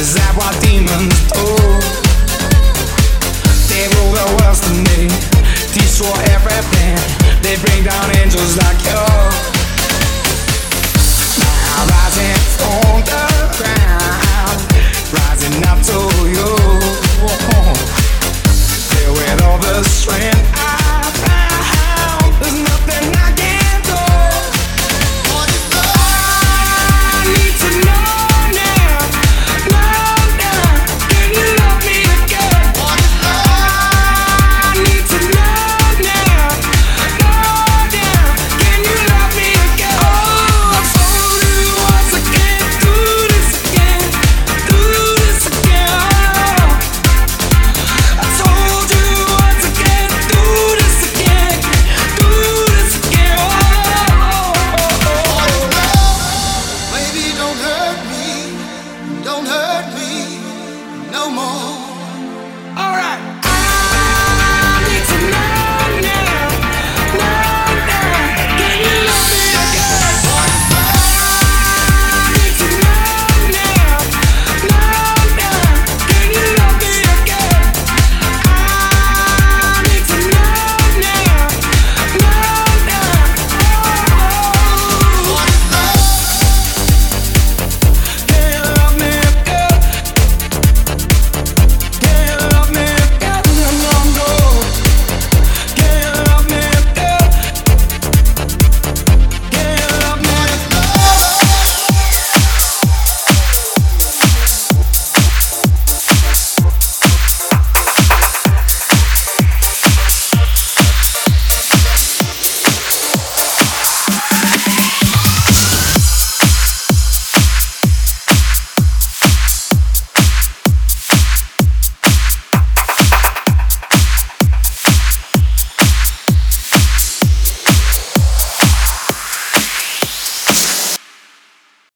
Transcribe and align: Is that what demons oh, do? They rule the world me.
Is 0.00 0.14
that 0.14 0.32
what 0.34 0.56
demons 0.62 1.12
oh, 1.36 1.56
do? 1.60 1.90
They 3.68 3.84
rule 4.00 4.12
the 4.16 4.24
world 4.40 4.56
me. 4.82 4.89